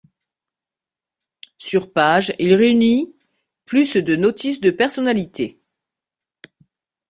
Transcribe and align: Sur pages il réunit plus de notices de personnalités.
Sur 1.59 1.93
pages 1.93 2.33
il 2.39 2.55
réunit 2.55 3.13
plus 3.65 3.97
de 3.97 4.15
notices 4.15 4.59
de 4.59 4.71
personnalités. 4.71 5.59